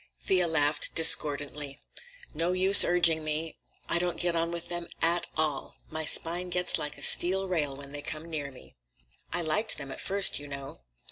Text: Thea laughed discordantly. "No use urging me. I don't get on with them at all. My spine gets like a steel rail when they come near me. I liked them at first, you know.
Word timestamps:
Thea 0.19 0.47
laughed 0.47 0.95
discordantly. 0.95 1.77
"No 2.33 2.53
use 2.53 2.83
urging 2.83 3.23
me. 3.23 3.59
I 3.87 3.99
don't 3.99 4.19
get 4.19 4.35
on 4.35 4.49
with 4.49 4.67
them 4.67 4.87
at 4.99 5.27
all. 5.37 5.75
My 5.91 6.05
spine 6.05 6.49
gets 6.49 6.79
like 6.79 6.97
a 6.97 7.03
steel 7.03 7.47
rail 7.47 7.77
when 7.77 7.91
they 7.91 8.01
come 8.01 8.27
near 8.27 8.49
me. 8.49 8.73
I 9.31 9.43
liked 9.43 9.77
them 9.77 9.91
at 9.91 10.01
first, 10.01 10.39
you 10.39 10.47
know. 10.47 10.79